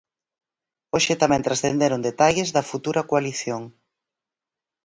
Hoxe 0.93 1.13
tamén 1.21 1.45
transcenderon 1.47 2.05
detalles 2.07 2.49
da 2.55 2.67
futura 2.71 3.01
coalición. 3.09 3.61